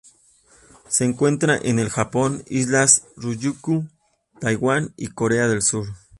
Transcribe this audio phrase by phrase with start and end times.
[0.87, 3.87] Se encuentra en el Japón, Islas Ryukyu,
[4.39, 5.89] Taiwán y Corea del Sur.